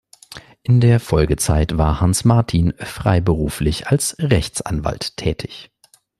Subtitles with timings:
[0.63, 5.69] In der Folgezeit war Hans Martin freiberuflich als Rechtsanwalt tätig.